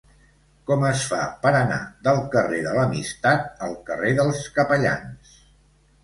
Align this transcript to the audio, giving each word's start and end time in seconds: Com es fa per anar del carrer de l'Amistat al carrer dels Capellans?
Com 0.69 0.83
es 0.85 1.01
fa 1.09 1.17
per 1.41 1.49
anar 1.57 1.77
del 2.07 2.21
carrer 2.35 2.61
de 2.67 2.71
l'Amistat 2.77 3.61
al 3.67 3.75
carrer 3.91 4.09
dels 4.21 4.41
Capellans? 4.57 5.35